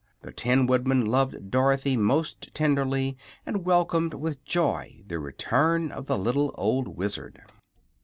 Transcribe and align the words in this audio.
The 0.23 0.31
Tin 0.33 0.65
Woodman 0.65 1.05
loved 1.05 1.51
Dorothy 1.51 1.95
most 1.95 2.55
tenderly, 2.55 3.19
and 3.45 3.65
welcomed 3.67 4.15
with 4.15 4.43
joy 4.43 5.03
the 5.05 5.19
return 5.19 5.91
of 5.91 6.07
the 6.07 6.17
little 6.17 6.55
old 6.57 6.97
Wizard. 6.97 7.43